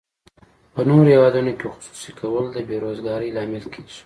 په 0.73 0.81
نورو 0.89 1.09
هیوادونو 1.13 1.51
کې 1.57 1.67
خصوصي 1.73 2.11
کول 2.19 2.45
د 2.51 2.57
بې 2.67 2.77
روزګارۍ 2.85 3.29
لامل 3.35 3.65
کیږي. 3.73 3.97